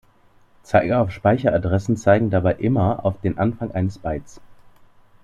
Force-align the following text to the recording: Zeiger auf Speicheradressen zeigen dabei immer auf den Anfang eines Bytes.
Zeiger 0.63 0.99
auf 1.03 1.11
Speicheradressen 1.11 1.95
zeigen 1.95 2.31
dabei 2.31 2.53
immer 2.53 3.05
auf 3.05 3.21
den 3.21 3.37
Anfang 3.37 3.69
eines 3.69 3.99
Bytes. 3.99 4.41